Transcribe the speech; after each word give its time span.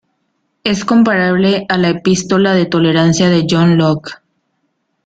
Es 0.63 0.83
comparable 0.83 1.67
a 1.69 1.77
la 1.77 1.89
Epístola 1.89 2.55
de 2.55 2.65
Tolerancia 2.65 3.29
de 3.29 3.45
John 3.47 3.77
Locke. 3.77 4.13